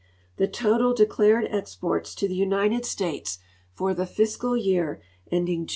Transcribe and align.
The 0.37 0.47
total 0.47 0.95
<h;clared 0.99 1.45
exixndsto 1.51 2.27
the 2.27 2.39
rnited 2.39 2.85
.States 2.85 3.37
for 3.71 3.93
tin; 3.93 4.03
fiscal 4.07 4.53
yearending 4.57 4.89
.Jnn(*.'! 5.67 5.69